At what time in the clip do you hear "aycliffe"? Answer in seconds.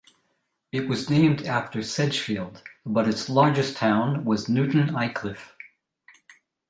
4.95-5.51